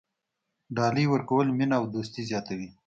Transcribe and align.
ډالۍ 0.75 1.05
ورکول 1.09 1.47
مینه 1.57 1.75
او 1.79 1.85
دوستي 1.93 2.21
زیاتوي. 2.29 2.69